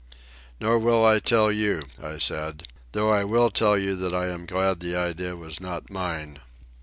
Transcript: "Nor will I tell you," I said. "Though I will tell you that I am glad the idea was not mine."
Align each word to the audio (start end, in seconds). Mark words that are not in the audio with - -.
"Nor 0.59 0.79
will 0.79 1.05
I 1.05 1.19
tell 1.19 1.51
you," 1.51 1.83
I 2.01 2.17
said. 2.17 2.63
"Though 2.93 3.11
I 3.11 3.23
will 3.23 3.51
tell 3.51 3.77
you 3.77 3.95
that 3.97 4.15
I 4.15 4.29
am 4.29 4.47
glad 4.47 4.79
the 4.79 4.95
idea 4.95 5.35
was 5.35 5.59
not 5.61 5.91
mine." 5.91 6.39